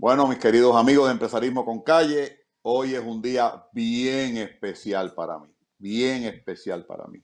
[0.00, 5.40] Bueno, mis queridos amigos de Empresarismo con Calle, hoy es un día bien especial para
[5.40, 7.20] mí, bien especial para mí.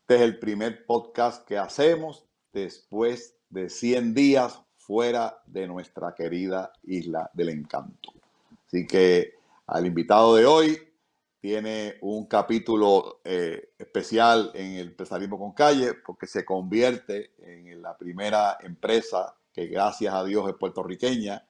[0.00, 6.72] Este es el primer podcast que hacemos después de 100 días fuera de nuestra querida
[6.82, 8.12] isla del encanto.
[8.66, 9.34] Así que
[9.68, 10.76] al invitado de hoy
[11.40, 17.96] tiene un capítulo eh, especial en el empresarismo con calle porque se convierte en la
[17.96, 21.46] primera empresa que gracias a Dios es puertorriqueña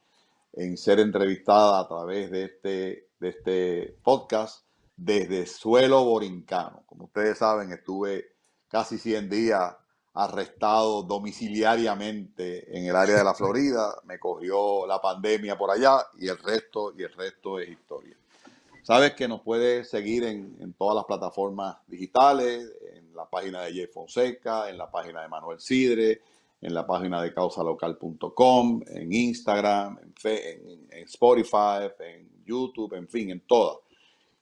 [0.57, 4.65] en ser entrevistada a través de este, de este podcast
[4.97, 6.85] desde suelo borincano.
[6.87, 8.33] Como ustedes saben, estuve
[8.69, 9.77] casi 100 días
[10.15, 16.29] arrestado domiciliariamente en el área de la Florida, me cogió la pandemia por allá y
[16.29, 18.17] el resto, y el resto es historia.
[18.85, 23.73] Sabes que nos puedes seguir en, en todas las plataformas digitales, en la página de
[23.73, 26.21] Jeff Fonseca, en la página de Manuel Sidre,
[26.65, 33.81] en la página de causalocal.com, en Instagram, en, Spotify, en YouTube, en fin, en todas.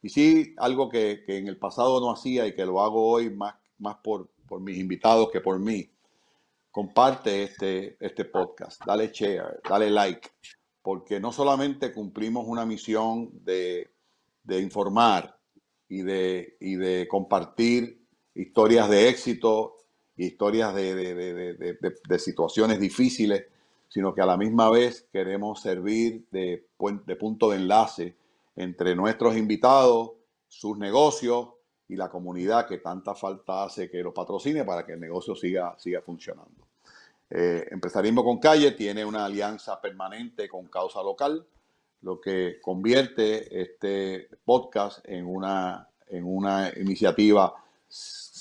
[0.00, 3.56] Y sí, algo que, en el pasado no hacía y que lo hago hoy más,
[3.78, 5.90] más por, por mis invitados que por mí.
[6.70, 10.30] Comparte este, este podcast, dale share, dale like,
[10.80, 13.90] porque no solamente cumplimos una misión de,
[14.44, 15.36] de informar
[15.88, 19.74] y de, y de compartir historias de éxito
[20.16, 23.46] historias de, situaciones difíciles,
[23.88, 26.66] sino que a la misma vez queremos servir de,
[27.06, 28.16] de punto de enlace
[28.56, 30.12] entre nuestros invitados,
[30.48, 31.48] sus negocios
[31.88, 35.74] y la comunidad que tanta falta hace que los patrocine para que el negocio siga,
[35.78, 36.66] siga funcionando.
[37.28, 41.46] Eh, Empresarismo con Calle tiene una alianza permanente con Causa Local,
[42.02, 47.54] lo que convierte este podcast en una, en una iniciativa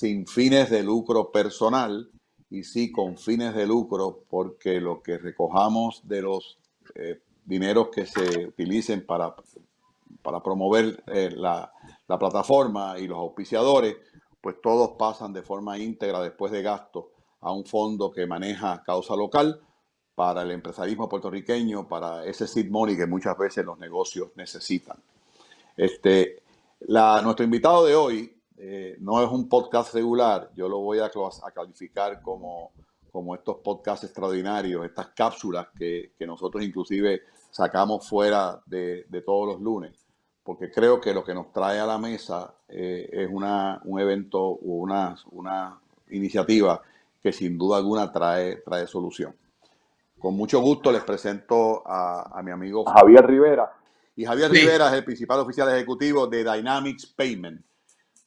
[0.01, 2.09] sin fines de lucro personal
[2.49, 6.57] y sí con fines de lucro porque lo que recojamos de los
[6.95, 9.35] eh, dineros que se utilicen para,
[10.23, 11.71] para promover eh, la,
[12.07, 13.95] la, plataforma y los auspiciadores,
[14.41, 17.05] pues todos pasan de forma íntegra después de gastos
[17.39, 19.61] a un fondo que maneja causa local
[20.15, 24.97] para el empresarismo puertorriqueño, para ese seed money que muchas veces los negocios necesitan.
[25.77, 26.41] Este,
[26.79, 31.09] la, nuestro invitado de hoy eh, no es un podcast regular, yo lo voy a,
[31.53, 32.71] calificar como,
[33.11, 39.93] como estos podcasts extraordinarios, estas cápsulas que, nosotros inclusive sacamos fuera de, todos los lunes,
[40.43, 44.39] porque creo que lo que nos trae a la mesa eh, es una, un evento
[44.39, 45.79] o una, una
[46.09, 46.81] iniciativa
[47.21, 49.35] que sin duda alguna trae, trae solución.
[50.19, 53.73] Con mucho gusto les presento a, a mi amigo Javier Rivera.
[54.15, 57.61] Y Javier Rivera es el principal oficial ejecutivo de Dynamics Payment.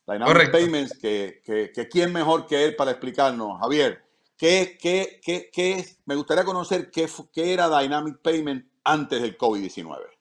[0.06, 3.58] Dynamic Payments, que, que, quién mejor que él para explicarnos.
[3.60, 4.04] Javier,
[4.36, 5.84] ¿qué, qué, qué, qué?
[6.04, 10.14] Me gustaría conocer qué, qué era Dynamic Payment antes del COVID-19.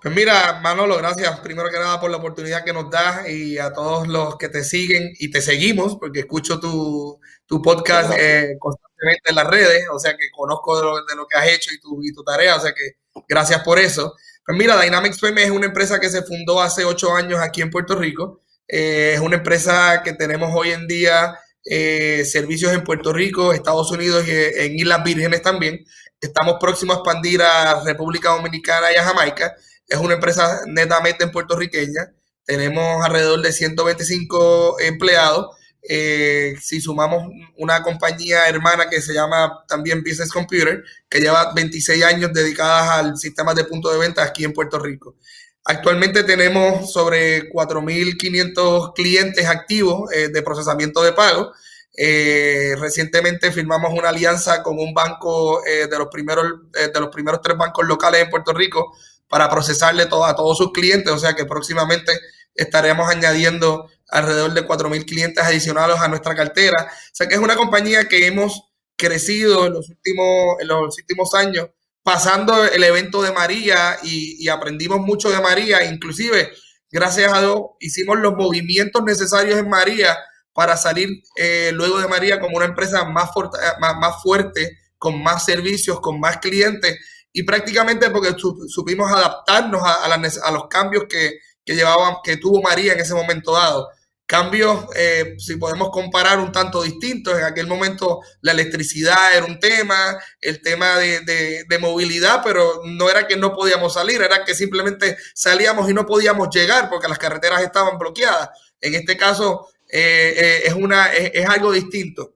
[0.00, 3.72] Pues mira, Manolo, gracias primero que nada por la oportunidad que nos das y a
[3.72, 9.30] todos los que te siguen y te seguimos, porque escucho tu, tu podcast eh, constantemente
[9.30, 11.80] en las redes, o sea que conozco de lo, de lo, que has hecho y
[11.80, 12.98] tu, y tu tarea, o sea que
[13.28, 14.14] gracias por eso.
[14.48, 17.70] Pues mira, Dynamics PM es una empresa que se fundó hace ocho años aquí en
[17.70, 18.40] Puerto Rico.
[18.66, 23.90] Eh, es una empresa que tenemos hoy en día eh, servicios en Puerto Rico, Estados
[23.90, 25.84] Unidos y eh, en Islas Vírgenes también.
[26.18, 29.54] Estamos próximos a expandir a República Dominicana y a Jamaica.
[29.86, 32.14] Es una empresa netamente en puertorriqueña.
[32.46, 35.57] Tenemos alrededor de 125 empleados
[35.90, 42.04] eh, si sumamos una compañía hermana que se llama también Business Computer, que lleva 26
[42.04, 45.16] años dedicadas al sistema de punto de venta aquí en Puerto Rico.
[45.64, 51.52] Actualmente tenemos sobre 4.500 clientes activos eh, de procesamiento de pago.
[51.96, 57.56] Eh, recientemente firmamos una alianza con un banco de, los primeros, de los primeros tres
[57.56, 58.94] bancos locales en Puerto Rico
[59.26, 62.12] para procesarle todo, a todos sus clientes, o sea que próximamente
[62.54, 66.90] estaremos añadiendo alrededor de 4.000 clientes adicionales a nuestra cartera.
[66.90, 71.34] O sea que es una compañía que hemos crecido en los últimos, en los últimos
[71.34, 71.68] años,
[72.02, 76.50] pasando el evento de María y, aprendimos mucho de María, inclusive,
[76.90, 80.16] gracias a Dios, hicimos los movimientos necesarios en María
[80.52, 83.30] para salir eh, luego de María como una empresa más,
[83.78, 86.98] más, fuerte, con más servicios, con más clientes.
[87.32, 88.34] Y prácticamente porque
[88.68, 93.52] supimos adaptarnos a, a los cambios que, que, llevaban, que tuvo María en ese momento
[93.52, 93.90] dado
[94.28, 99.58] cambios, eh, si podemos comparar un tanto distintos, en aquel momento la electricidad era un
[99.58, 105.16] tema, el tema de, movilidad, pero no era que no podíamos salir, era que simplemente
[105.34, 108.50] salíamos y no podíamos llegar porque las carreteras estaban bloqueadas.
[108.82, 112.34] En este caso eh, eh, es, una, es, algo distinto.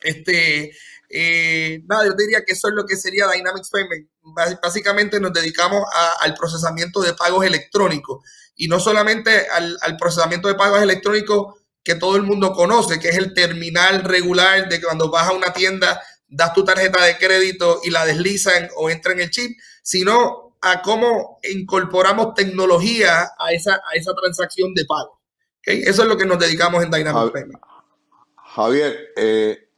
[0.00, 0.72] Este,
[1.86, 4.08] nada, yo diría que eso es lo que sería Dynamics Payment.
[4.62, 5.84] básicamente nos dedicamos
[6.20, 8.24] al procesamiento de pagos electrónicos
[8.58, 13.08] y no solamente al, al, procesamiento de pagos electrónicos que todo el mundo conoce, que
[13.08, 17.16] es el terminal regular de que cuando vas a una tienda das tu tarjeta de
[17.16, 23.52] crédito y la deslizan o entra en el chip, sino a cómo incorporamos tecnología a
[23.52, 25.18] esa, a esa transacción de pago.
[25.62, 27.62] Eso es lo que nos dedicamos en Dynamic Payment.
[28.36, 29.68] Javier, eh,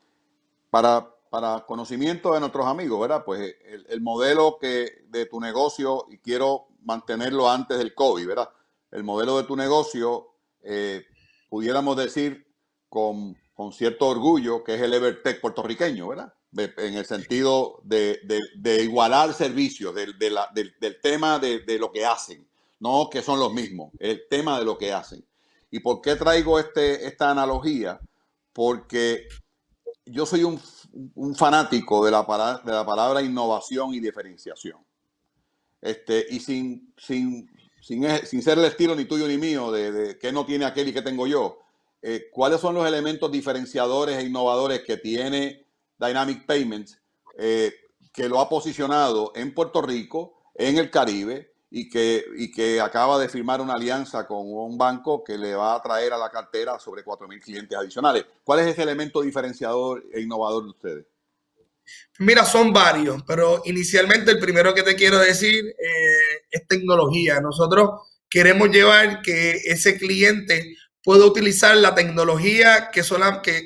[0.70, 3.24] para, para, conocimiento de nuestros amigos, ¿verdad?
[3.24, 3.56] Pues
[3.88, 8.48] el, modelo que de tu negocio, y quiero mantenerlo antes del COVID, ¿verdad?
[8.90, 10.28] El modelo de tu negocio,
[10.62, 11.04] eh,
[11.48, 12.46] pudiéramos decir
[12.88, 16.34] con, con, cierto orgullo, que es el Evertech puertorriqueño, ¿verdad?
[16.52, 18.20] en el sentido de,
[18.82, 20.14] igualar servicios, del,
[21.02, 22.46] tema de, lo que hacen,
[22.80, 25.24] no que son los mismos, el tema de lo que hacen.
[25.70, 28.00] ¿Y por qué traigo este, esta analogía?
[28.52, 29.28] Porque
[30.04, 30.60] yo soy un,
[31.36, 34.78] fanático de la, de la palabra innovación y diferenciación.
[35.80, 37.48] Este, y sin, sin,
[37.80, 41.02] sin, ser el estilo ni tuyo ni mío de, de no tiene aquel y qué
[41.02, 41.58] tengo yo,
[42.02, 45.66] eh, ¿cuáles son los elementos diferenciadores e innovadores que tiene
[45.98, 46.98] Dynamic Payments,
[47.36, 47.72] eh,
[48.12, 53.18] que lo ha posicionado en Puerto Rico, en el Caribe, y que, y que acaba
[53.18, 56.78] de firmar una alianza con un banco que le va a traer a la cartera
[56.80, 58.26] sobre 4.000 clientes adicionales.
[58.42, 61.06] ¿Cuál es ese elemento diferenciador e innovador de ustedes?
[62.18, 67.40] Mira, son varios, pero inicialmente el primero que te quiero decir eh, es tecnología.
[67.40, 73.02] Nosotros queremos llevar que ese cliente pueda utilizar la tecnología que,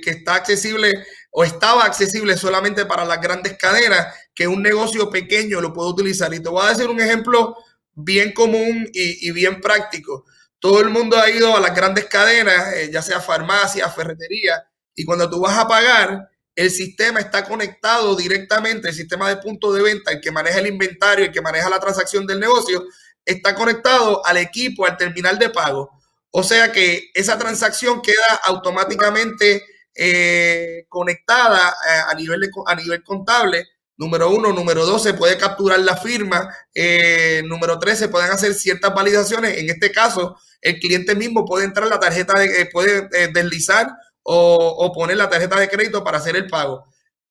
[0.00, 5.60] que está accesible o estaba accesible solamente para las grandes cadenas, que un negocio pequeño
[5.60, 6.32] lo puede utilizar.
[6.32, 7.56] Y te voy a decir un ejemplo
[7.94, 10.24] bien común y, bien práctico.
[10.58, 15.04] Todo el mundo ha ido a las grandes cadenas, eh, ya sea farmacia, ferretería, y
[15.04, 19.82] cuando tú vas a pagar, el sistema está conectado directamente, el sistema de punto de
[19.82, 22.84] venta, el que maneja el inventario, el que maneja la transacción del negocio,
[23.24, 25.90] está conectado al equipo, al terminal de pago.
[26.30, 29.64] O sea que esa transacción queda automáticamente
[29.94, 33.66] eh, conectada eh, a, nivel a nivel contable.
[33.96, 36.52] Número uno, número dos, se puede capturar la firma.
[36.74, 39.58] Eh, número tres, se pueden hacer ciertas validaciones.
[39.58, 43.88] En este caso, el cliente mismo puede entrar la tarjeta, de, puede deslizar
[44.24, 46.84] o, poner la tarjeta de crédito para hacer el pago.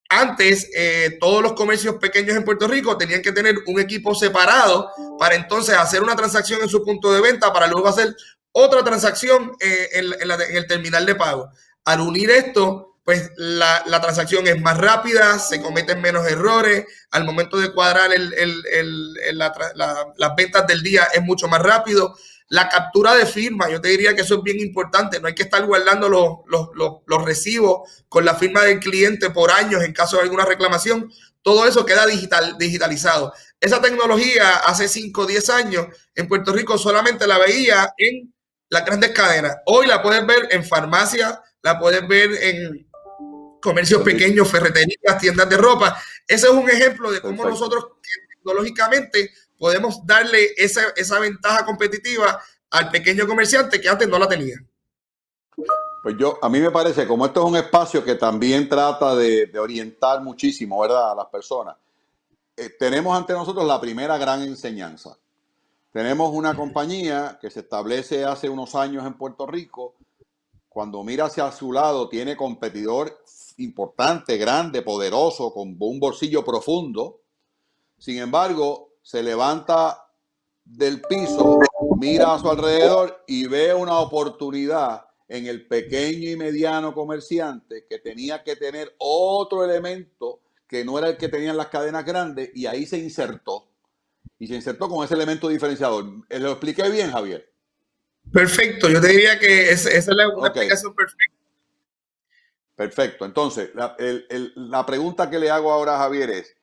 [0.10, 0.70] Antes,
[1.20, 5.76] todos los comercios pequeños en Puerto Rico tenían que tener un equipo separado para entonces
[5.76, 8.16] hacer una transacción en su punto de venta para luego hacer
[8.52, 10.14] otra transacción en,
[10.52, 11.50] el terminal de pago.
[11.86, 17.58] Al unir esto, pues la, transacción es más rápida, se cometen menos errores, al momento
[17.58, 18.10] de cuadrar
[19.34, 22.16] las ventas del día es mucho más rápido.
[22.54, 25.42] La captura de firma, yo te diría que eso es bien importante, no hay que
[25.42, 30.46] estar guardando los, recibos con la firma del cliente por años en caso de alguna
[30.46, 31.12] reclamación,
[31.42, 33.34] todo eso queda digital, digitalizado.
[33.60, 38.32] Esa tecnología hace 5 o 10 años en Puerto Rico solamente la veía en
[38.70, 39.56] las grandes cadenas.
[39.66, 42.88] Hoy la puedes ver en farmacias, la puedes ver en
[43.64, 46.00] comercios pequeños, ferreterías, tiendas de ropa.
[46.28, 47.94] Ese es un ejemplo de cómo nosotros
[48.30, 49.32] tecnológicamente
[49.64, 52.38] podemos darle esa, ventaja competitiva
[52.70, 54.58] al pequeño comerciante que antes no la tenía.
[56.04, 59.50] Pues yo, a mí me parece, como esto es un espacio que también trata de,
[59.58, 61.78] orientar muchísimo, ¿verdad?, a las personas,
[62.58, 65.18] eh, tenemos ante nosotros la primera gran enseñanza.
[65.94, 69.96] Tenemos una compañía que se establece hace unos años en Puerto Rico,
[70.68, 73.18] cuando mira hacia su lado, tiene competidor
[73.60, 77.22] importante, grande, poderoso, con un bolsillo profundo.
[77.98, 80.08] Sin embargo, se levanta
[80.66, 81.60] del piso,
[82.00, 88.00] mira a su alrededor y ve una oportunidad en el pequeño y mediano comerciante que
[88.00, 92.66] tenía que tener otro elemento que no era el que tenían las cadenas grandes y
[92.66, 93.70] ahí se insertó.
[94.40, 96.06] Y se insertó con ese elemento diferenciador.
[96.30, 97.54] ¿Lo expliqué bien, Javier?
[98.32, 101.36] Perfecto, yo te diría que esa es la, una explicación perfecta.
[102.76, 106.56] Perfecto, entonces la, pregunta que le hago ahora a Javier es,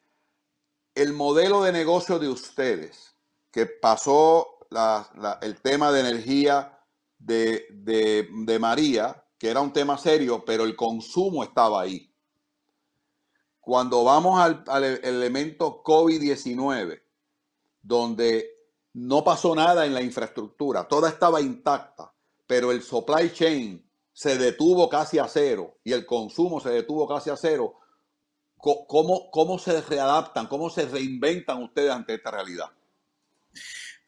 [0.94, 3.16] el modelo de negocio de ustedes,
[3.50, 4.58] que pasó
[5.42, 6.78] el tema de energía
[7.18, 12.14] de, de, María, que era un tema serio, pero el consumo estaba ahí.
[13.60, 17.02] Cuando vamos al, al elemento COVID-19,
[17.82, 18.50] donde
[18.94, 22.12] no pasó nada en la infraestructura, toda estaba intacta,
[22.46, 27.30] pero el supply chain se detuvo casi a cero y el consumo se detuvo casi
[27.30, 27.76] a cero.
[28.62, 32.66] ¿Cómo, cómo se readaptan, cómo se reinventan ustedes ante esta realidad?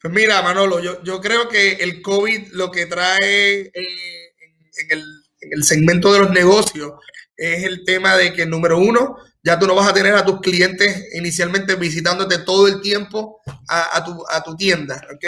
[0.01, 5.01] Pues mira, Manolo, yo, yo creo que el COVID lo que trae eh, en, el,
[5.39, 6.93] en el segmento de los negocios
[7.35, 10.39] es el tema de que, número uno, Ya tú no vas a tener a tus
[10.39, 15.25] clientes inicialmente visitándote todo el tiempo a, tu, a tu tienda, ¿ok?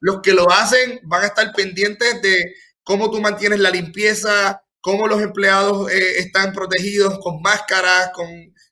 [0.00, 2.54] Los que lo hacen van a estar pendientes de
[2.84, 8.28] cómo tú mantienes la limpieza, cómo los empleados eh, están protegidos con máscaras, con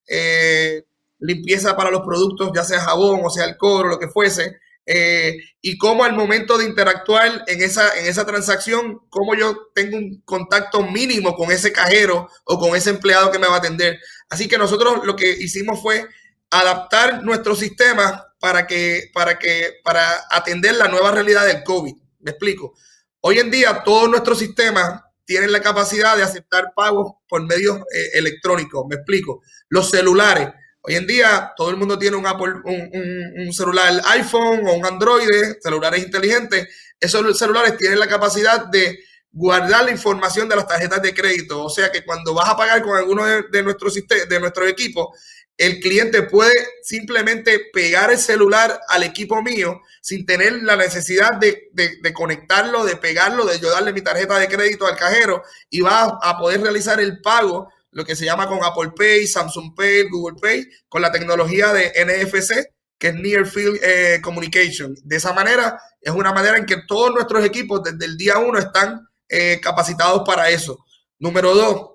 [0.09, 0.85] eh,
[1.19, 4.59] limpieza para los productos, ya sea jabón o sea alcohol o lo que fuese.
[4.87, 9.97] Eh, y cómo al momento de interactuar en esa, en esa transacción, cómo yo tengo
[9.97, 13.99] un contacto mínimo con ese cajero o con ese empleado que me va a atender.
[14.29, 16.07] Así que nosotros lo que hicimos fue
[16.51, 21.95] adaptar nuestro sistema para que, para que, para atender la nueva realidad del COVID.
[22.21, 22.75] Me explico.
[23.21, 28.11] Hoy en día todos nuestros sistemas tienen la capacidad de aceptar pagos por medios eh,
[28.15, 28.87] electrónicos.
[28.89, 29.43] Me explico.
[29.69, 30.49] Los celulares.
[30.83, 35.27] Hoy en día todo el mundo tiene un, Apple, un, celular iPhone o un Android,
[35.63, 36.69] celulares inteligentes.
[37.01, 38.99] Esos celulares tienen la capacidad de
[39.33, 41.65] guardar la información de las tarjetas de crédito.
[41.65, 45.15] O sea que cuando vas a pagar con alguno de, de nuestros de nuestro equipo,
[45.57, 51.71] el cliente puede simplemente pegar el celular al equipo mío sin tener la necesidad de,
[52.13, 56.39] conectarlo, de pegarlo, de yo darle mi tarjeta de crédito al cajero y va a
[56.39, 60.67] poder realizar el pago, lo que se llama con Apple Pay, Samsung Pay, Google Pay,
[60.89, 64.97] con la tecnología de NFC, que es Near Field eh, Communication.
[65.05, 68.59] De esa manera, es una manera en que todos nuestros equipos desde el día uno
[68.59, 70.85] están eh, capacitados para eso.
[71.21, 71.91] Número dos,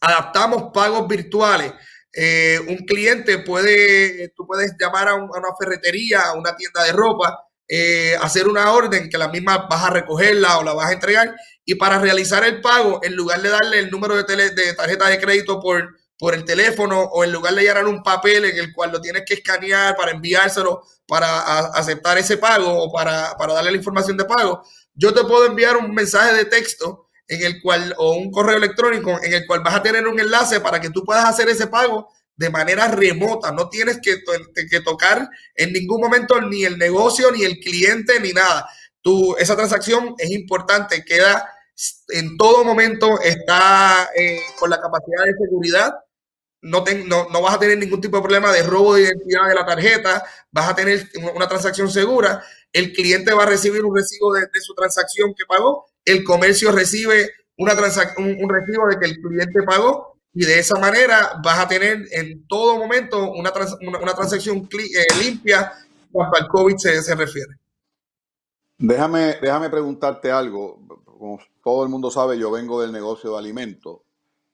[0.00, 1.72] adaptamos pagos virtuales
[2.12, 7.44] eh, un cliente puede, tú puedes llamar a, una ferretería, a una tienda de ropa,
[7.68, 11.34] eh, hacer una orden que la misma vas a recogerla o la vas a entregar
[11.64, 15.20] y para realizar el pago, en lugar de darle el número de, de tarjeta de
[15.20, 15.88] crédito por,
[16.18, 19.22] por el teléfono o en lugar de llenar un papel en el cual lo tienes
[19.24, 24.26] que escanear para enviárselo para aceptar ese pago o para, para darle la información de
[24.26, 24.62] pago,
[24.94, 29.20] yo te puedo enviar un mensaje de texto en el cual, o un correo electrónico
[29.22, 32.08] en el cual vas a tener un enlace para que tú puedas hacer ese pago
[32.34, 33.52] de manera remota.
[33.52, 34.20] No tienes que,
[34.68, 38.68] que tocar en ningún momento ni el negocio, ni el cliente, ni nada.
[39.00, 41.48] Tú, esa transacción es importante, queda
[42.08, 45.94] en todo momento, está eh, con la capacidad de seguridad.
[46.62, 49.64] No, no, vas a tener ningún tipo de problema de robo de identidad de la
[49.64, 54.60] tarjeta, vas a tener una transacción segura, el cliente va a recibir un recibo de
[54.60, 57.74] su transacción que pagó el comercio recibe una
[58.16, 62.06] un, un, recibo de que el cliente pagó y de esa manera vas a tener
[62.12, 63.52] en todo momento una,
[63.82, 65.72] una, transacción eh, limpia
[66.10, 67.54] cuando al COVID se, refiere.
[68.78, 70.80] Déjame, déjame preguntarte algo.
[71.04, 74.00] Como todo el mundo sabe, yo vengo del negocio de alimentos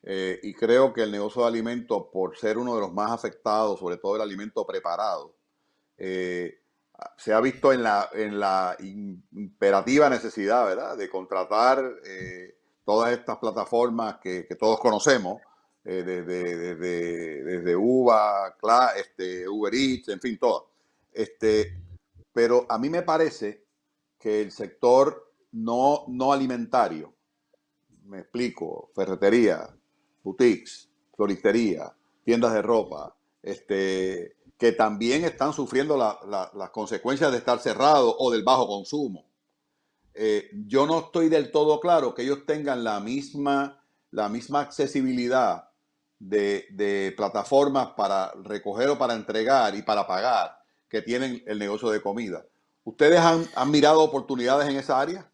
[0.02, 3.78] eh, y creo que el negocio de alimentos, por ser uno de los más afectados,
[3.78, 5.34] sobre todo el alimento preparado,
[5.98, 6.58] eh,
[7.16, 13.38] se ha visto en la, en la imperativa necesidad, ¿verdad?, de contratar eh, todas estas
[13.38, 15.40] plataformas que, todos conocemos,
[15.84, 16.74] eh, desde,
[17.44, 18.54] desde, UVA,
[18.96, 20.64] este, Uber Eats, en fin, todas.
[21.12, 21.78] Este,
[22.32, 23.64] pero a mí me parece
[24.18, 27.14] que el sector no, no alimentario,
[28.04, 29.68] me explico, ferretería,
[30.22, 31.92] boutiques, floristería,
[32.24, 38.42] tiendas de ropa, este, que también están sufriendo las consecuencias de estar cerrado o del
[38.42, 39.26] bajo consumo.
[40.14, 45.68] Eh, yo no estoy del todo claro que ellos tengan la misma, la misma accesibilidad
[46.18, 50.58] de, plataformas para recoger o para entregar y para pagar
[50.88, 52.46] que tienen el negocio de comida.
[52.84, 55.30] ¿Ustedes han, mirado oportunidades en esa área?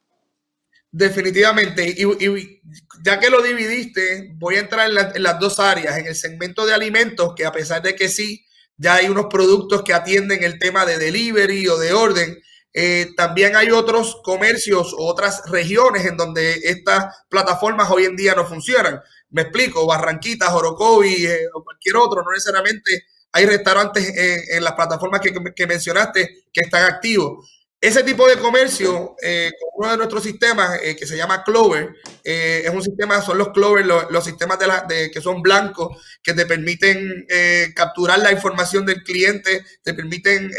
[0.90, 1.94] Definitivamente.
[1.96, 2.60] Y,
[3.04, 5.96] ya que lo dividiste, voy a entrar en, en, las dos áreas.
[5.96, 8.44] En el segmento de alimentos, que a pesar de que sí
[8.76, 12.38] ya hay unos productos que atienden el tema de delivery o de orden.
[12.74, 18.34] Eh, también hay otros comercios o otras regiones en donde estas plataformas hoy en día
[18.34, 19.00] no funcionan.
[19.30, 24.12] Me explico, Barranquitas, Orocovi eh, o cualquier otro, no necesariamente hay restaurantes
[24.50, 27.61] en, las plataformas que, que, mencionaste que están activos.
[27.82, 32.62] Ese tipo de comercio, eh, uno de nuestros sistemas eh, que se llama Clover, eh,
[32.64, 36.32] es un sistema, son los Clover, los, sistemas de, la, de que son blancos, que
[36.32, 37.26] te permiten
[37.74, 40.52] capturar la información del cliente, te permiten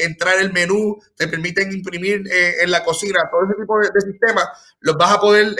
[0.00, 4.48] entrar el menú, te permiten imprimir en la cocina, todo ese tipo de, sistemas
[4.80, 5.54] los vas a poder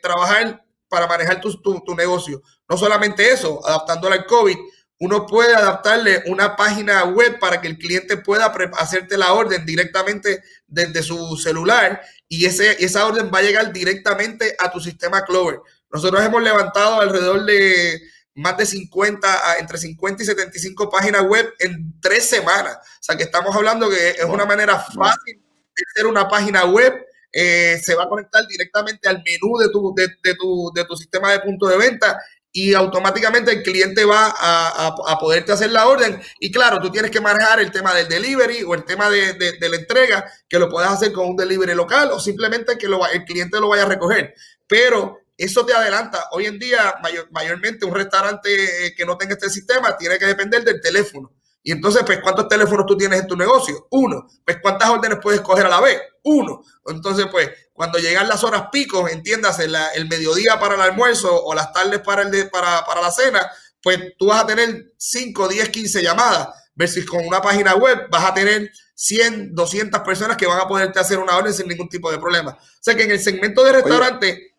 [0.00, 2.40] trabajar para manejar tu, tu, negocio.
[2.68, 4.56] No solamente eso, adaptándolo al COVID,
[5.02, 10.44] uno puede adaptarle una página web para que el cliente pueda hacerte la orden directamente
[10.68, 15.58] desde su celular y ese, esa orden va a llegar directamente a tu sistema Clover.
[15.92, 18.00] Nosotros hemos levantado alrededor de
[18.36, 22.76] más de 50, entre 50 y 75 páginas web en tres semanas.
[22.76, 26.94] O sea que estamos hablando que es una manera fácil de hacer una página web.
[27.32, 31.32] Eh, se va a conectar directamente al menú de tu, de, tu, de tu sistema
[31.32, 36.20] de punto de venta y automáticamente el cliente va a, poderte hacer la orden.
[36.38, 39.76] Y claro, tú tienes que manejar el tema del delivery o el tema de, la
[39.76, 43.68] entrega, que lo puedas hacer con un delivery local o simplemente que el cliente lo
[43.68, 44.34] vaya a recoger.
[44.66, 46.28] Pero eso te adelanta.
[46.32, 46.94] Hoy en día,
[47.30, 51.32] mayormente, un restaurante eh, que no tenga este sistema tiene que depender del teléfono.
[51.62, 53.86] Y entonces, pues, ¿cuántos teléfonos tú tienes en tu negocio?
[53.90, 54.26] Uno.
[54.44, 56.00] Pues, ¿cuántas órdenes puedes coger a la vez?
[56.24, 56.62] Uno.
[56.86, 61.72] Entonces, pues, cuando llegan las horas picos, entiéndase, el mediodía para el almuerzo o las
[61.72, 63.50] tardes para, el para, para la cena,
[63.82, 66.48] pues tú vas a tener 5, 10, 15 llamadas.
[66.74, 70.98] Versus con una página web vas a tener 100, 200 personas que van a poderte
[70.98, 72.52] hacer una orden sin ningún tipo de problema.
[72.52, 74.51] O sea que en el segmento de restaurante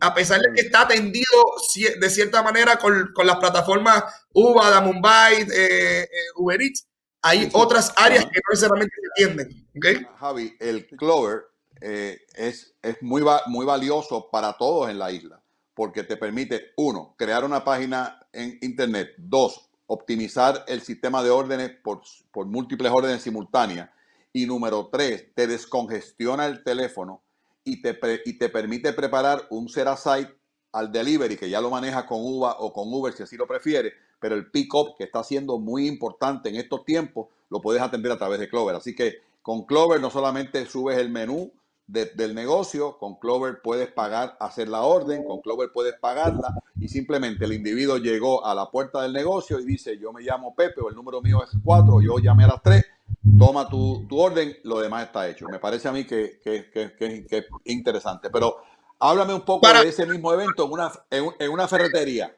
[0.00, 1.26] a pesar de que está atendido
[2.00, 6.86] de cierta manera con, las plataformas Uber, da Mumbai, eh, eh, Uber Eats,
[7.22, 10.06] hay otras áreas que no necesariamente se atienden.
[10.18, 11.46] Javi, el Clover
[11.80, 15.42] eh, es, es muy, muy valioso para todos en la isla,
[15.74, 21.70] porque te permite, uno, crear una página en Internet, dos, optimizar el sistema de órdenes
[21.82, 23.90] por, por múltiples órdenes simultáneas,
[24.32, 27.22] y número tres, te descongestiona el teléfono
[27.68, 30.34] y te, y te permite preparar un set aside
[30.72, 33.92] al delivery, que ya lo maneja con Uber o con Uber si así lo prefiere,
[34.20, 38.18] pero el pick-up, que está siendo muy importante en estos tiempos, lo puedes atender a
[38.18, 38.76] través de Clover.
[38.76, 41.52] Así que con Clover no solamente subes el menú
[41.86, 47.46] del negocio, con Clover puedes pagar, hacer la orden, con Clover puedes pagarla y simplemente
[47.46, 50.90] el individuo llegó a la puerta del negocio y dice, yo me llamo Pepe o
[50.90, 52.84] el número mío es 4, yo llamé a las 3
[53.38, 55.46] toma tu, orden, lo demás está hecho.
[55.50, 58.30] Me parece a mí que, es interesante.
[58.30, 58.56] Pero
[58.98, 62.34] háblame un poco de ese mismo evento en una, en, una ferretería.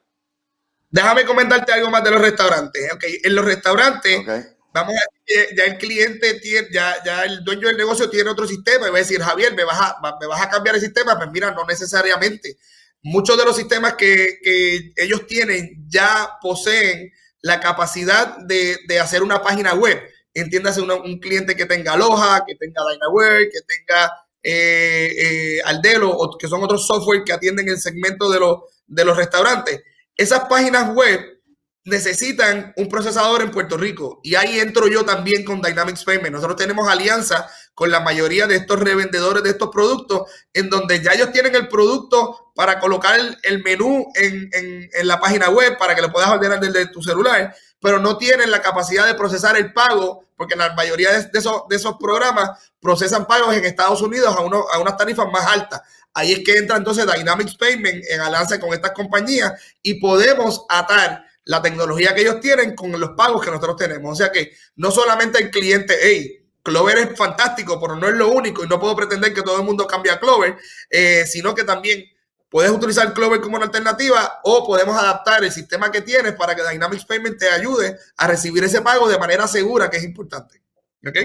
[0.90, 2.92] Déjame comentarte algo más de los restaurantes.
[2.94, 3.18] Okay.
[3.22, 4.24] En los restaurantes,
[4.72, 5.20] vamos a
[5.56, 8.96] ya el cliente tiene, ya, ya el dueño del negocio tiene otro sistema y va
[8.96, 11.16] a decir, Javier, ¿me vas a, me vas a cambiar el sistema?
[11.16, 12.56] Pues mira, no necesariamente.
[13.02, 17.12] Muchos de los sistemas que, que ellos tienen ya poseen
[17.42, 20.00] la capacidad de, de hacer una página web
[20.34, 26.38] entiéndase un cliente que tenga Aloha, que tenga Dynaware, que tenga eh, eh, Aldelo, o
[26.38, 29.82] que son otros software que atienden el segmento de, los de los restaurantes.
[30.16, 31.40] Esas páginas web
[31.84, 36.34] necesitan un procesador en Puerto Rico y ahí entro yo también con Dynamics Payment.
[36.34, 41.12] Nosotros tenemos alianza con la mayoría de estos revendedores de estos productos en donde ya
[41.12, 46.02] ellos tienen el producto para colocar el, menú en, en, la página web para que
[46.02, 50.24] lo puedas ordenar desde tu celular pero no tienen la capacidad de procesar el pago,
[50.36, 54.64] porque la mayoría de, esos, de esos programas procesan pagos en Estados Unidos a, uno,
[54.72, 55.82] a unas tarifas más altas.
[56.14, 61.24] Ahí es que entra entonces Dynamics Payment en alianza con estas compañías y podemos atar
[61.44, 64.12] la tecnología que ellos tienen con los pagos que nosotros tenemos.
[64.12, 68.28] O sea que no solamente el cliente, hey, Clover es fantástico, pero no es lo
[68.28, 70.56] único y no puedo pretender que todo el mundo cambie a Clover,
[70.90, 72.04] eh, sino que también
[72.50, 76.68] Puedes utilizar Clover como una alternativa o podemos adaptar el sistema que tienes para que
[76.68, 80.60] Dynamics Payment te ayude a recibir ese pago de manera segura, que es importante.
[81.06, 81.16] ¿Ok?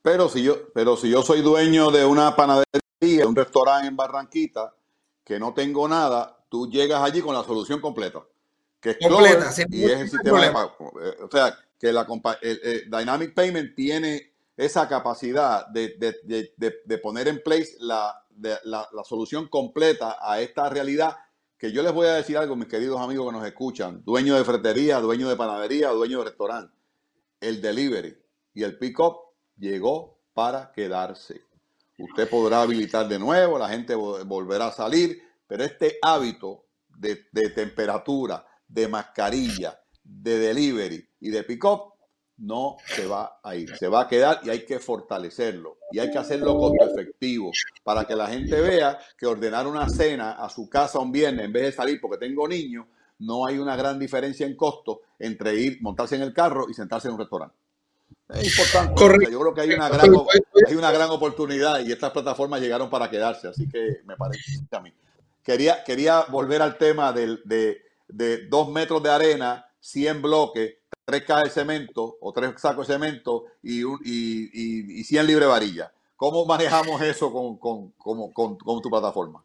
[0.00, 4.72] Pero si yo, pero si yo soy dueño de una panadería, un restaurante en Barranquita,
[5.24, 8.22] que no tengo nada, tú llegas allí con la solución completa.
[8.78, 10.92] Que es completa, y es el sistema de pago.
[11.02, 12.06] Eh, o sea, que la
[12.96, 17.76] Dynamic Payment tiene esa capacidad de, de poner en place
[18.40, 21.16] la, solución completa a esta realidad,
[21.58, 24.44] que yo les voy a decir algo, mis queridos amigos que nos escuchan, dueño de
[24.44, 26.74] fretería, dueño de panadería, dueño de restaurante,
[27.40, 28.16] el delivery
[28.54, 29.16] y el pick-up
[29.56, 31.42] llegó para quedarse.
[31.98, 37.50] Usted podrá habilitar de nuevo, la gente volverá a salir, pero este hábito de, de
[37.50, 41.93] temperatura, de mascarilla, de delivery y de pick-up
[42.38, 46.10] no se va a ir, se va a quedar y hay que fortalecerlo y hay
[46.10, 47.52] que hacerlo costo efectivo
[47.84, 51.52] para que la gente vea que ordenar una cena a su casa un viernes en
[51.52, 52.86] vez de salir porque tengo niños,
[53.20, 57.08] no hay una gran diferencia en costo entre ir, montarse en el carro y sentarse
[57.08, 57.56] en un restaurante.
[58.28, 59.30] Es importante.
[59.30, 60.10] Yo creo que hay una, gran,
[60.66, 64.80] hay una gran oportunidad y estas plataformas llegaron para quedarse, así que me parece a
[64.80, 64.92] mí.
[65.42, 71.24] Quería, quería volver al tema de, de, de dos metros de arena, 100 bloques, tres
[71.24, 75.92] cajas de cemento o tres sacos de cemento y, un, y, y, 100 libre varilla.
[76.16, 79.42] ¿Cómo manejamos eso con, con, con, con tu plataforma?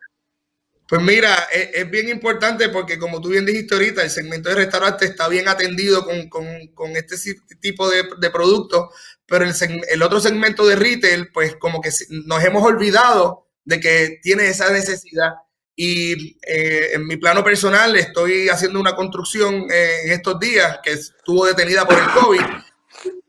[0.89, 5.05] Pues mira, es, bien importante porque como tú bien dijiste ahorita, el segmento de restaurante
[5.05, 7.15] está bien atendido con, con este
[7.59, 8.89] tipo de, de productos,
[9.27, 9.53] pero el,
[9.87, 11.91] el, otro segmento de retail, pues como que
[12.25, 15.33] nos hemos olvidado de que tiene esa necesidad
[15.81, 20.91] y eh, en mi plano personal estoy haciendo una construcción eh, en estos días que
[20.91, 22.41] estuvo detenida por el COVID.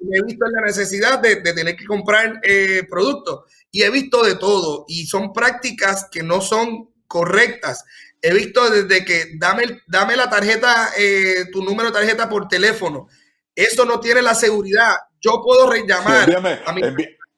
[0.00, 4.34] Y he visto la necesidad de, tener que comprar eh, productos y he visto de
[4.34, 7.84] todo y son prácticas que no son correctas.
[8.20, 13.06] he visto desde que dame, dame la tarjeta, eh, tu número de tarjeta por teléfono.
[13.54, 14.96] Eso no tiene la seguridad.
[15.20, 16.24] Yo puedo rellamar.
[16.24, 16.82] envíame, a mi,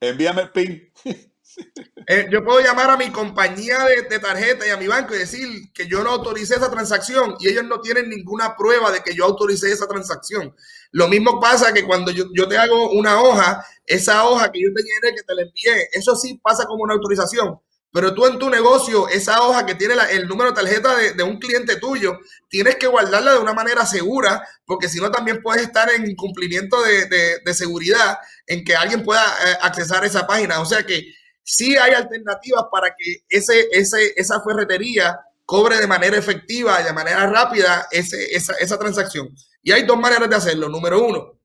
[0.00, 0.90] envíame el PIN.
[2.08, 5.72] Eh, yo puedo llamar a mi compañía de, tarjeta y a mi banco y decir
[5.72, 9.24] que yo no autoricé esa transacción y ellos no tienen ninguna prueba de que yo
[9.24, 10.54] autoricé esa transacción.
[10.90, 14.82] Lo mismo pasa que cuando yo, te hago una hoja, esa hoja que yo te
[14.82, 17.60] llené, que te la envié, eso sí pasa como una autorización.
[17.92, 21.38] Pero tú en tu negocio, esa hoja que tiene el número de tarjeta de, un
[21.38, 25.90] cliente tuyo, tienes que guardarla de una manera segura, porque si no también puedes estar
[25.90, 30.60] en incumplimiento de, seguridad en que alguien pueda eh, accesar esa página.
[30.60, 31.04] O sea que
[31.42, 36.92] sí hay alternativas para que ese, ese, esa ferretería cobre de manera efectiva y de
[36.92, 39.28] manera rápida ese, esa, esa transacción.
[39.62, 40.68] Y hay dos maneras de hacerlo.
[40.68, 41.38] Número uno,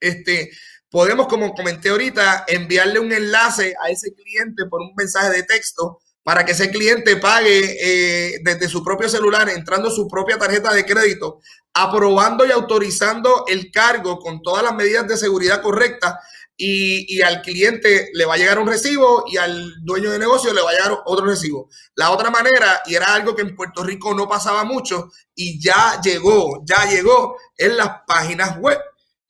[0.00, 0.50] este,
[0.90, 6.00] podemos, como comenté ahorita, enviarle un enlace a ese cliente por un mensaje de texto
[6.22, 10.84] para que ese cliente pague eh, desde su propio celular, entrando su propia tarjeta de
[10.84, 11.40] crédito,
[11.72, 16.16] aprobando y autorizando el cargo con todas las medidas de seguridad correctas
[16.60, 20.60] y, al cliente le va a llegar un recibo y al dueño de negocio le
[20.60, 21.70] va a llegar otro recibo.
[21.94, 26.00] La otra manera, y era algo que en Puerto Rico no pasaba mucho y ya
[26.02, 28.78] llegó, ya llegó en las páginas web.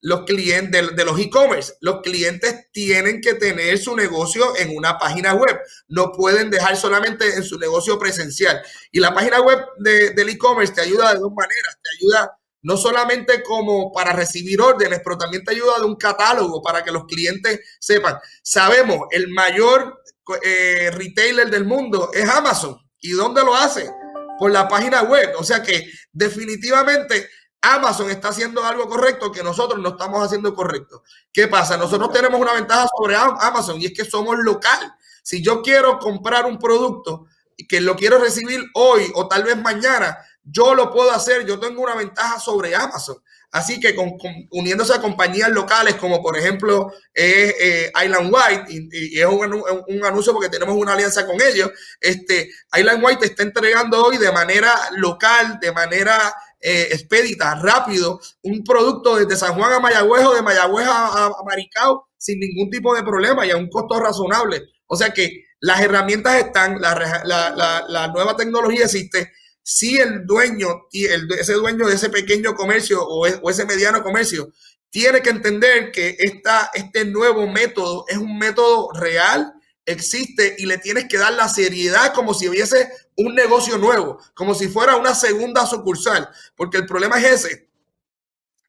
[0.01, 5.35] Los clientes de, los e-commerce, los clientes tienen que tener su negocio en una página
[5.35, 5.59] web.
[5.89, 8.63] No pueden dejar solamente en su negocio presencial.
[8.93, 11.79] Y la página web del e-commerce te ayuda de dos maneras.
[11.83, 16.63] Te ayuda no solamente como para recibir órdenes, pero también te ayuda de un catálogo
[16.63, 18.19] para que los clientes sepan.
[18.43, 20.03] Sabemos, el mayor
[20.43, 22.77] eh, retailer del mundo es Amazon.
[23.01, 23.91] ¿Y dónde lo hace?
[24.39, 25.35] Por la página web.
[25.39, 27.29] O sea que definitivamente
[27.61, 31.03] Amazon está haciendo algo correcto que nosotros no estamos haciendo correcto.
[31.33, 31.77] ¿Qué pasa?
[31.77, 34.93] Nosotros tenemos una ventaja sobre Amazon y es que somos local.
[35.23, 39.57] Si yo quiero comprar un producto y que lo quiero recibir hoy o tal vez
[39.57, 40.17] mañana,
[40.51, 43.17] yo lo puedo hacer, yo tengo una ventaja sobre Amazon.
[43.51, 44.19] Así que con,
[44.51, 50.51] uniéndose a compañías locales como por ejemplo eh, Island White, y, es un, anuncio porque
[50.51, 55.73] tenemos una alianza con ellos, este, Island White está entregando hoy de manera local, de
[55.73, 61.33] manera eh, expedita, rápido, un producto desde San Juan a Mayagüez o de Mayagüez a,
[61.47, 64.65] Maricao sin ningún tipo de problema y a un costo razonable.
[64.89, 70.87] O sea que las herramientas están, la, la, la nueva tecnología existe si el dueño,
[70.93, 74.53] el, ese dueño de ese pequeño comercio o, ese mediano comercio,
[74.91, 79.53] tiene que entender que esta, este nuevo método es un método real,
[79.85, 84.55] existe y le tienes que dar la seriedad como si hubiese un negocio nuevo, como
[84.55, 87.69] si fuera una segunda sucursal, porque el problema es ese.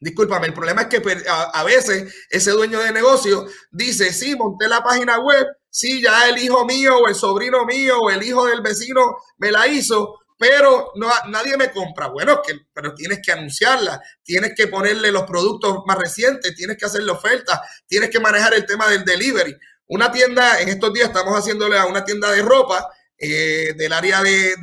[0.02, 4.82] Discúlpame, el problema es que a, veces ese dueño de negocio dice, sí, monté la
[4.82, 8.62] página web, sí, ya el hijo mío o el sobrino mío o el hijo del
[8.62, 12.08] vecino me la hizo, pero no, nadie me compra.
[12.08, 16.86] Bueno, que, pero tienes que anunciarla, tienes que ponerle los productos más recientes, tienes que
[16.86, 19.54] hacerle ofertas, tienes que manejar el tema del delivery.
[19.88, 24.23] Una tienda, en estos días estamos haciéndole a una tienda de ropa eh, del área
[24.23, 24.56] de,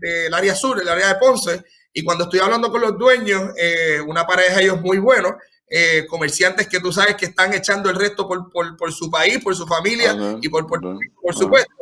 [0.00, 4.00] del área sur, del área de Ponce, y cuando estoy hablando con los dueños, eh,
[4.06, 5.32] una pareja de ellos muy buenos,
[5.68, 9.56] eh, comerciantes que tú sabes que están echando el resto por, por, su país, por
[9.56, 11.72] su familia y por, por, por supuesto.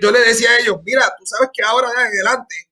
[0.00, 2.67] Yo le decía a ellos, mira, tú sabes que ahora de adelante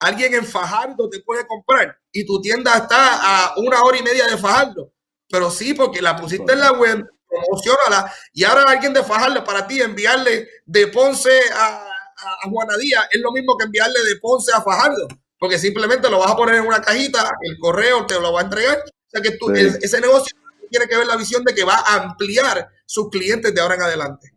[0.00, 4.26] Alguien en Fajardo te puede comprar y tu tienda está a una hora y media
[4.26, 4.92] de Fajardo.
[5.28, 9.66] Pero sí, porque la pusiste en la web, promocionala y ahora alguien de Fajardo para
[9.66, 11.86] ti enviarle de Ponce a,
[12.16, 15.06] a, Juanadía es lo mismo que enviarle de Ponce a Fajardo,
[15.38, 18.44] porque simplemente lo vas a poner en una cajita, el correo te lo va a
[18.44, 18.78] entregar.
[18.78, 20.36] O sea que tú, ese negocio
[20.70, 23.82] tiene que ver la visión de que va a ampliar sus clientes de ahora en
[23.82, 24.32] adelante.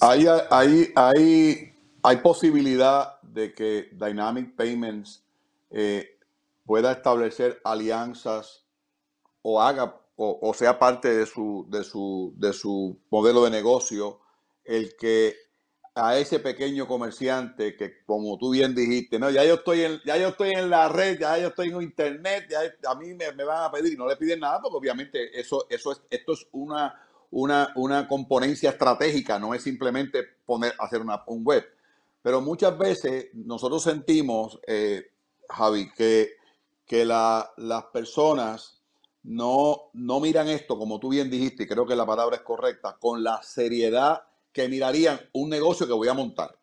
[0.00, 5.22] Hay, hay, hay, hay posibilidad de que Dynamic Payments
[5.70, 6.18] eh,
[6.64, 8.64] pueda establecer alianzas
[9.42, 14.20] o haga o, sea parte de su, de, su, de su modelo de negocio
[14.64, 15.36] el que
[15.94, 20.16] a ese pequeño comerciante que como tú bien dijiste, no, ya yo estoy en, ya
[20.16, 23.64] yo estoy en la red, ya yo estoy en internet, ya a mí me, van
[23.64, 26.98] a pedir y no le piden nada, porque obviamente eso, eso es, esto es una,
[27.30, 31.75] una, una componencia estratégica, no es simplemente poner, hacer una, un web.
[32.26, 35.12] Pero muchas veces nosotros sentimos, eh,
[35.48, 36.32] Javi, que,
[36.84, 38.82] que las personas
[39.22, 42.96] no, no miran esto, como tú bien dijiste, y creo que la palabra es correcta,
[42.98, 46.58] con la seriedad que mirarían un negocio que voy a montar.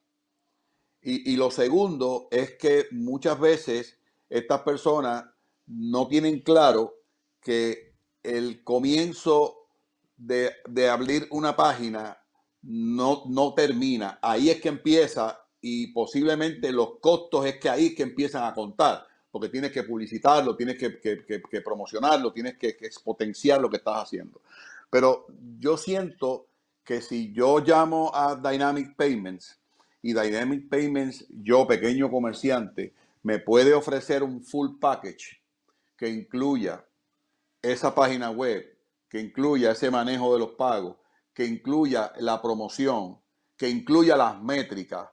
[1.02, 3.97] Y, y lo segundo es que muchas veces
[4.28, 5.23] estas personas
[5.65, 6.93] no tienen claro
[7.39, 9.69] que el comienzo
[10.17, 12.17] de, de abrir una página
[12.63, 14.19] no, no termina.
[14.21, 19.08] Ahí es que empieza y posiblemente los costos es que ahí que empiezan a contar,
[19.32, 24.41] porque tienes que publicitarlo, tienes que, que, promocionarlo, tienes que, expotenciar lo que estás haciendo.
[24.89, 25.26] Pero
[25.60, 26.47] yo siento
[26.84, 29.58] que si yo llamo a Dynamic Payments
[30.02, 35.41] y Dynamic Payments, yo pequeño comerciante, me puede ofrecer un full package
[35.95, 36.86] que incluya
[37.62, 38.65] esa página web,
[39.08, 40.97] que incluya ese manejo de los pagos,
[41.34, 43.17] que incluya la promoción,
[43.56, 45.08] que incluya las métricas.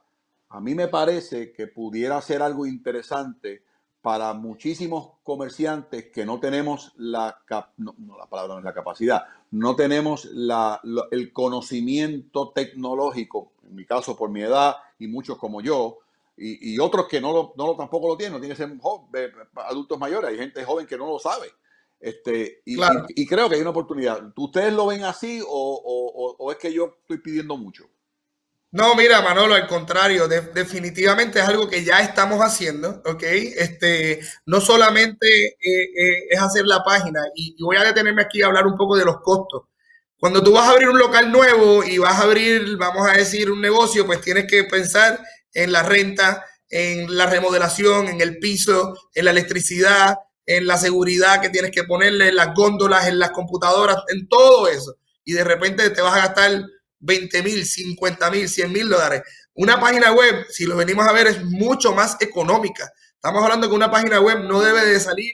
[0.51, 3.63] A mí me parece que pudiera ser algo interesante
[4.03, 7.39] para muchísimos comerciantes que no tenemos la,
[7.77, 14.17] no, la palabra no la capacidad, no tenemos la, el conocimiento tecnológico, en mi caso
[14.17, 15.99] por mi edad y muchos como yo,
[16.43, 18.73] y, otros que no lo, no tampoco lo tienen, no tienen que ser
[19.57, 21.49] adultos mayores, hay gente joven que no lo sabe.
[22.01, 22.79] Este, y,
[23.15, 24.33] y, creo que hay una oportunidad.
[24.35, 27.91] ¿Ustedes lo ven así o, o, es que yo estoy pidiendo mucho?
[28.73, 33.23] No, mira, Manolo, al contrario, definitivamente es algo que ya estamos haciendo, ¿ok?
[33.25, 38.43] Este, no solamente eh, eh, es hacer la página, y, y, voy a detenerme aquí
[38.43, 39.63] a hablar un poco de los costos.
[40.21, 43.51] Cuando tú vas a abrir un local nuevo y vas a abrir, vamos a decir,
[43.51, 45.19] un negocio, pues tienes que pensar
[45.53, 51.41] en la renta, en la remodelación, en el piso, en la electricidad, en la seguridad
[51.41, 54.95] que tienes que ponerle, en las góndolas, en las computadoras, en todo eso.
[55.25, 56.63] Y de repente te vas a gastar
[57.01, 59.23] 20 mil, 50 mil, 100 mil dólares.
[59.55, 62.91] Una página web, si lo venimos a ver, es mucho más económica.
[63.15, 65.33] Estamos hablando que una página web no debe de salir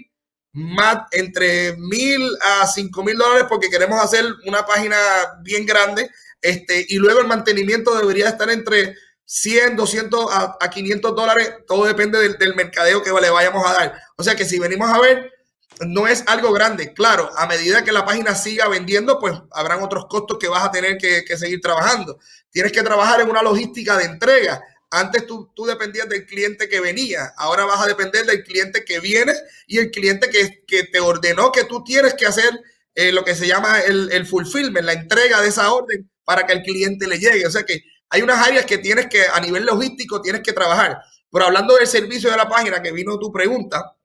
[0.53, 4.97] más entre mil a cinco mil dólares porque queremos hacer una página
[5.43, 6.11] bien grande.
[6.41, 12.19] Este, y luego el mantenimiento debería estar entre 100, 200 a, 500 dólares, todo depende
[12.39, 14.01] del, mercadeo que le vayamos a dar.
[14.17, 15.33] O sea que si venimos a ver,
[15.81, 16.93] no es algo grande.
[16.93, 20.71] Claro, a medida que la página siga vendiendo, pues habrán otros costos que vas a
[20.71, 22.19] tener que, seguir trabajando.
[22.51, 24.61] Tienes que trabajar en una logística de entrega.
[24.91, 29.01] Antes tú, tú, dependías del cliente que venía, ahora vas a depender del cliente que
[29.01, 29.35] viene
[29.67, 32.51] y el cliente que, que te ordenó que tú tienes que hacer
[32.95, 36.53] eh, lo que se llama el, el fulfillment, la entrega de esa orden para que
[36.53, 37.47] el cliente le llegue.
[37.47, 41.01] O sea que hay unas áreas que tienes que, a nivel logístico, tienes que trabajar.
[41.31, 43.96] Pero hablando del servicio de la página, que vino tu pregunta,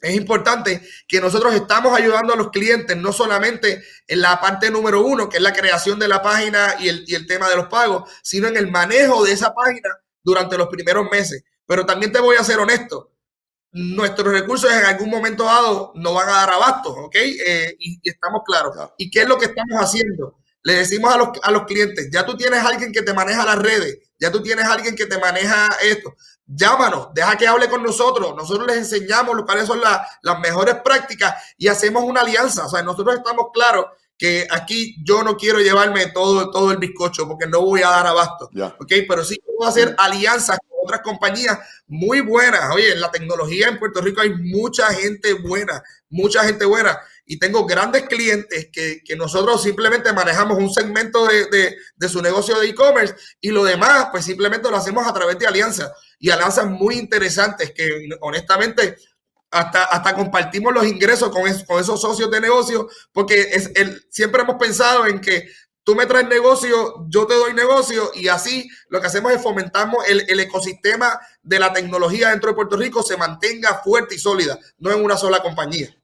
[0.00, 5.04] es importante que nosotros estamos ayudando a los clientes, no solamente en la parte número
[5.04, 7.66] uno, que es la creación de la página y el, y el tema de los
[7.66, 9.88] pagos, sino en el manejo de esa página
[10.22, 11.42] durante los primeros meses.
[11.66, 13.12] Pero también te voy a ser honesto,
[13.72, 17.14] nuestros recursos en algún momento dado no van a dar abasto, ¿ok?
[17.16, 18.74] Eh, y, y, estamos claros.
[18.96, 20.38] ¿Y qué es lo que estamos haciendo?
[20.62, 23.58] Le decimos a los, a los clientes, ya tú tienes alguien que te maneja las
[23.58, 26.14] redes, ya tú tienes alguien que te maneja esto.
[26.50, 28.34] Llámanos, deja que hable con nosotros.
[28.34, 32.64] Nosotros les enseñamos cuáles son las mejores prácticas y hacemos una alianza.
[32.64, 37.28] O sea, nosotros estamos claros que aquí yo no quiero llevarme todo, todo el bizcocho
[37.28, 38.50] porque no voy a dar abasto.
[38.80, 38.92] ¿ok?
[39.06, 42.74] Pero sí puedo hacer alianzas con otras compañías muy buenas.
[42.74, 46.98] Oye, en la tecnología en Puerto Rico hay mucha gente buena, mucha gente buena
[47.30, 52.58] y tengo grandes clientes que, que nosotros simplemente manejamos un segmento de, de, su negocio
[52.58, 56.66] de e-commerce y lo demás, pues simplemente lo hacemos a través de alianzas y alianzas
[56.66, 58.96] muy interesantes que honestamente
[59.50, 64.40] hasta, hasta compartimos los ingresos con, con esos socios de negocio, porque es el, siempre
[64.40, 65.50] hemos pensado en que
[65.84, 70.08] tú me traes negocio, yo te doy negocio y así lo que hacemos es fomentamos
[70.08, 74.58] el, el, ecosistema de la tecnología dentro de Puerto Rico se mantenga fuerte y sólida,
[74.78, 75.94] no en una sola compañía.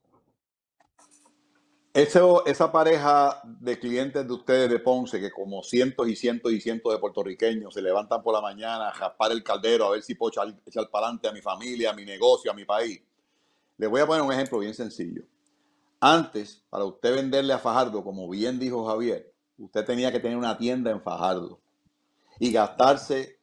[1.95, 6.61] Eso, esa pareja de clientes de ustedes de Ponce, que como cientos y cientos y
[6.61, 10.17] cientos de puertorriqueños se levantan por la mañana a jaspar el caldero a ver si
[10.17, 13.01] puedo echar, echar para adelante a mi familia, a mi negocio, a mi país.
[13.77, 15.23] Les voy a poner un ejemplo bien sencillo.
[16.01, 20.59] Antes, para usted venderle a Fajardo, como bien dijo Javier, usted tenía que tener una
[20.59, 21.61] tienda en Fajardo
[22.41, 23.39] y gastarse,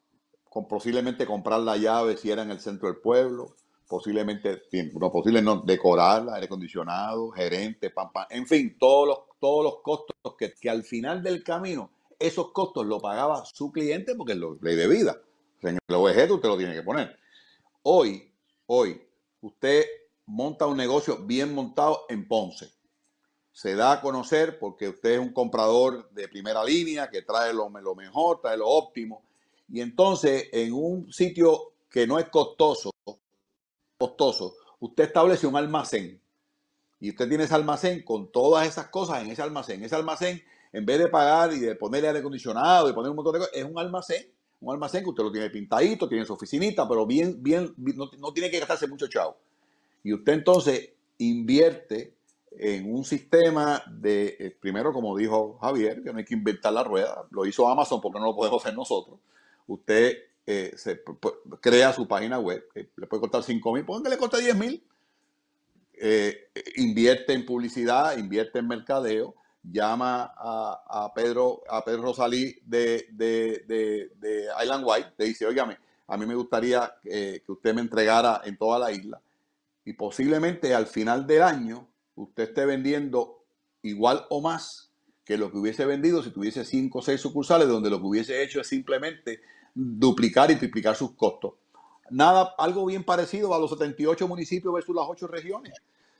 [0.50, 3.56] con posiblemente comprar la llave si era en el centro del pueblo,
[3.92, 4.62] posiblemente,
[4.98, 9.82] no posible no, decorarla, aire acondicionado, gerente, pam, pam, en fin, todos los, todos los
[9.82, 14.40] costos que, que, al final del camino, esos costos lo pagaba su cliente porque es
[14.40, 15.22] la ley de vida.
[15.62, 17.18] En el objeto usted lo tiene que poner.
[17.84, 18.32] Hoy,
[18.68, 19.02] hoy,
[19.42, 19.84] usted
[20.26, 22.72] monta un negocio bien montado en Ponce.
[23.52, 27.68] Se da a conocer porque usted es un comprador de primera línea que trae lo,
[27.68, 29.26] lo mejor, trae lo óptimo.
[29.68, 32.92] Y entonces, en un sitio que no es costoso,
[34.02, 36.20] costoso, usted establece un almacén
[37.00, 39.84] y usted tiene ese almacén con todas esas cosas en ese almacén.
[39.84, 43.34] Ese almacén, en vez de pagar y de ponerle aire acondicionado y poner un montón
[43.34, 44.24] de cosas, es un almacén.
[44.60, 48.34] Un almacén que usted lo tiene pintadito, tiene su oficinita, pero bien, bien, no, no
[48.34, 49.36] tiene que gastarse mucho chavo.
[50.04, 52.14] Y usted entonces invierte
[52.52, 56.84] en un sistema de, eh, primero como dijo Javier, que no hay que inventar la
[56.84, 59.20] rueda, lo hizo Amazon porque no lo podemos hacer nosotros.
[59.66, 61.02] Usted eh, se,
[61.60, 64.84] crea su página web, le puede costar 5 mil, que le cuesta 10 mil.
[66.04, 74.48] Eh, invierte en publicidad, invierte en mercadeo, llama a, Pedro, a Pedro Rosalí de, de,
[74.64, 75.78] Island White, le dice, oígame,
[76.08, 79.22] a mí me gustaría que usted me entregara en toda la isla
[79.86, 83.44] y posiblemente al final del año usted esté vendiendo
[83.82, 84.92] igual o más
[85.26, 88.44] que lo que hubiese vendido si tuviese cinco o seis sucursales, donde lo que hubiese
[88.44, 89.42] hecho es simplemente
[89.74, 91.54] duplicar y triplicar sus costos.
[92.10, 95.74] Nada, algo bien parecido a los 78 municipios versus las 8 regiones.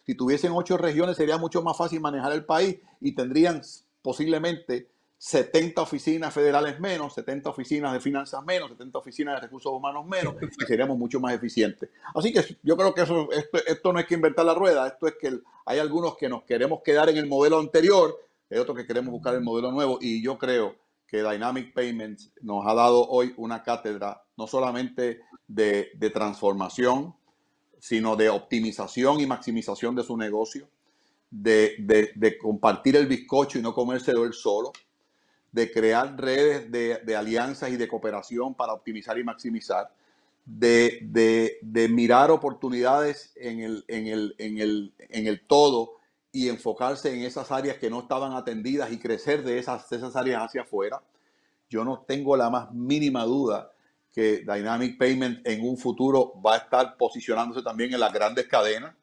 [0.06, 3.62] Si tuviesen 8 regiones sería mucho más fácil manejar el país y tendrían
[4.02, 4.88] posiblemente
[5.18, 10.34] 70 oficinas federales menos, 70 oficinas de finanzas menos, 70 oficinas de recursos humanos menos,
[10.42, 11.90] y seríamos mucho más eficientes.
[12.16, 13.30] Así que yo creo que eso,
[13.68, 16.82] esto, no es que inventar la rueda, esto es que hay algunos que nos queremos
[16.82, 20.40] quedar en el modelo anterior, hay otros que queremos buscar el modelo nuevo, y yo
[20.40, 20.76] creo
[21.12, 27.14] que Dynamic Payments nos ha dado hoy una cátedra no solamente de, transformación,
[27.80, 30.70] sino de optimización y maximización de su negocio,
[31.30, 34.72] de, compartir el bizcocho y no comérselo él solo,
[35.52, 39.94] de crear redes de, alianzas y de cooperación para optimizar y maximizar,
[40.46, 43.60] de, mirar oportunidades en
[45.28, 46.01] el todo
[46.32, 50.44] y enfocarse en esas áreas que no estaban atendidas y crecer de esas, esas áreas
[50.44, 51.02] hacia afuera.
[51.70, 53.72] Yo no tengo la más mínima duda
[54.14, 58.96] que Dynamic Payment en un futuro va a estar posicionándose también en las grandes cadenas,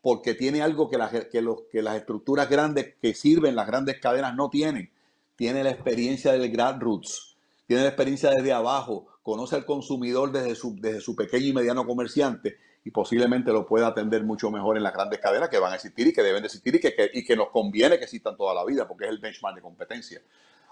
[0.00, 0.98] porque tiene algo que,
[1.30, 4.90] que, los, que las estructuras grandes que sirven las grandes cadenas no tienen
[5.36, 10.76] tiene la experiencia del roots, tiene la experiencia desde abajo, conoce al consumidor desde su,
[10.78, 14.92] desde su pequeño y mediano comerciante y posiblemente lo pueda atender mucho mejor en las
[14.92, 17.36] grandes cadenas que van a existir y que deben de existir y que, y que
[17.36, 20.20] nos conviene que existan toda la vida porque es el benchmark de competencia.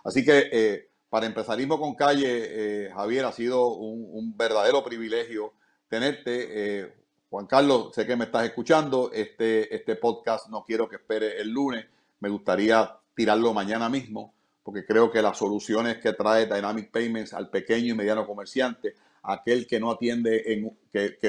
[0.04, 5.52] Así que eh, para empezarismo con calle, eh, Javier, ha sido un, verdadero privilegio
[5.88, 6.80] tenerte.
[6.80, 6.94] Eh,
[7.28, 9.10] Juan Carlos, sé que me estás escuchando.
[9.12, 11.86] Este, este podcast no quiero que espere el lunes.
[12.20, 17.50] Me gustaría tirarlo mañana mismo porque creo que las soluciones que trae Dynamic Payments al
[17.50, 21.28] pequeño y mediano comerciante, aquel que no atiende, en, que, que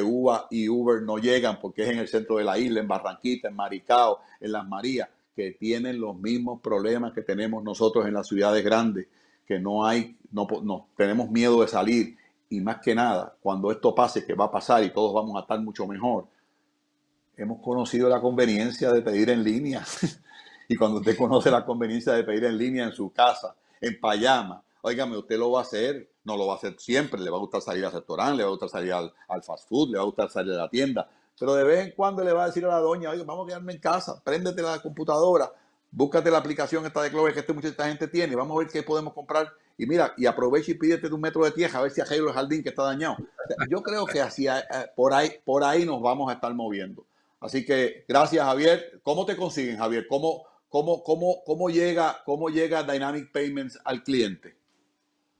[0.51, 3.56] y Uber no llegan porque es en el centro de la isla, en Barranquita, en
[3.56, 8.63] Maricao, en Las Marías, que tienen los mismos problemas que tenemos nosotros en las ciudades
[8.63, 9.08] grandes,
[9.45, 12.17] que no hay, no, no tenemos miedo de salir
[12.51, 15.41] y más que nada, cuando esto pase, que va a pasar y todos vamos a
[15.41, 16.27] estar mucho mejor,
[17.38, 19.84] hemos conocido la conveniencia de pedir en línea.
[20.67, 24.63] Y cuando usted conoce la conveniencia de pedir en línea en su casa, en payama,
[24.82, 27.39] óigame, usted lo va a hacer, no lo va a hacer siempre, le va a
[27.39, 29.12] gustar salir al restaurante, le va a gustar salir al,
[29.43, 32.23] fast food, le va a gustar salir a la tienda, pero de vez en cuando
[32.23, 34.81] le va a decir a la doña, oye, vamos a quedarme en casa, préndete la
[34.81, 35.51] computadora,
[35.91, 38.84] búscate la aplicación esta de Clover que este mucha gente tiene, vamos a ver qué
[38.84, 41.91] podemos comprar y mira, y aprovecha y pídete de un metro de tierra a ver
[41.91, 43.17] si arreglo el jardín que está dañado.
[43.67, 44.62] yo creo que así, eh,
[44.95, 47.03] por, ahí, por ahí nos vamos a estar moviendo.
[47.39, 49.01] Así que gracias, Javier.
[49.01, 50.05] ¿Cómo te consiguen, Javier?
[50.07, 54.55] ¿Cómo, ¿Cómo, cómo, cómo, llega, ¿Cómo llega Dynamic Payments al cliente?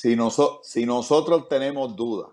[0.00, 0.14] Si,
[0.86, 2.28] nosotros tenemos duda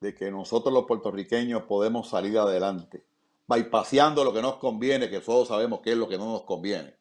[0.00, 3.04] de que nosotros los puertorriqueños podemos salir adelante,
[3.46, 6.96] bypassando lo que nos conviene, que todos sabemos qué es lo que no nos conviene.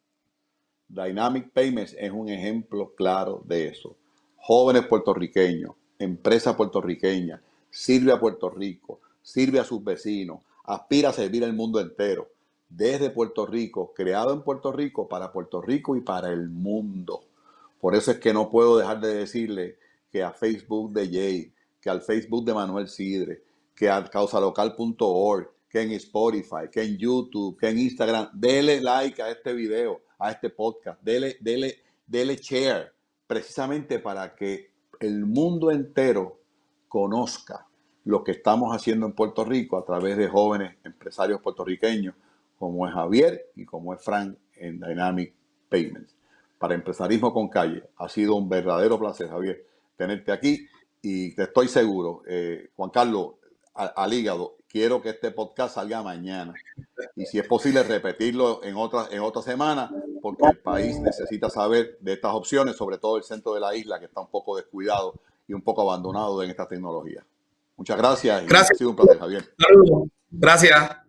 [0.87, 3.95] Dynamic Payments es un ejemplo claro de eso.
[4.37, 11.43] Jóvenes puertorriqueños, empresa puertorriqueña, sirve a Puerto Rico, sirve a sus vecinos, aspira a servir
[11.43, 12.29] al mundo entero,
[12.69, 17.23] desde Puerto Rico, creado en Puerto Rico, para Puerto Rico y para el mundo.
[17.79, 19.77] Por eso es que no puedo dejar de decirle
[20.11, 23.43] que a Facebook de Jay, que al Facebook de Manuel Sidre,
[23.75, 29.29] que a causalocal.org, que en Spotify, que en YouTube, que en Instagram, dele like a
[29.29, 32.91] este video, a este podcast, dele, dele, dele share,
[33.27, 36.41] precisamente para que el mundo entero
[36.87, 37.67] conozca
[38.03, 42.15] lo que estamos haciendo en Puerto Rico a través de jóvenes empresarios puertorriqueños
[42.57, 45.33] como es Javier y como es Frank en Dynamic
[45.69, 46.18] Payments.
[46.59, 50.67] Para Empresarismo con Calle, ha sido un verdadero placer, Javier, tenerte aquí
[51.01, 53.35] y te estoy seguro, eh, Juan Carlos,
[53.73, 56.53] al, hígado, quiero que este podcast salga mañana
[57.15, 59.89] y si es posible repetirlo en otra, en otra semana,
[60.21, 63.99] porque el país necesita saber de estas opciones, sobre todo el centro de la isla
[63.99, 65.13] que está un poco descuidado
[65.47, 67.25] y un poco abandonado en esta tecnología.
[67.77, 68.45] Muchas gracias.
[68.45, 68.71] Gracias.
[68.71, 69.55] ha sido un placer, Javier.
[70.29, 71.08] Gracias.